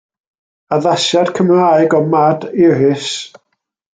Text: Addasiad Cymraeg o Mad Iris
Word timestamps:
Addasiad 0.77 1.31
Cymraeg 1.39 1.93
o 1.99 2.01
Mad 2.15 2.49
Iris 2.65 3.13